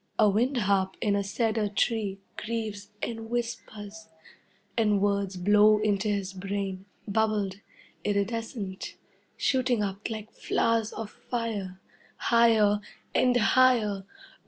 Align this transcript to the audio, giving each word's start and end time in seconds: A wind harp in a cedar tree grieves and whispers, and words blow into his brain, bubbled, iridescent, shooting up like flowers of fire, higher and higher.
A 0.17 0.27
wind 0.27 0.57
harp 0.57 0.97
in 0.99 1.15
a 1.15 1.23
cedar 1.23 1.69
tree 1.69 2.17
grieves 2.35 2.89
and 3.03 3.29
whispers, 3.29 4.07
and 4.75 4.99
words 4.99 5.37
blow 5.37 5.77
into 5.77 6.07
his 6.07 6.33
brain, 6.33 6.85
bubbled, 7.07 7.59
iridescent, 8.03 8.95
shooting 9.37 9.83
up 9.83 10.09
like 10.09 10.31
flowers 10.31 10.91
of 10.91 11.11
fire, 11.11 11.79
higher 12.17 12.79
and 13.13 13.37
higher. 13.37 14.03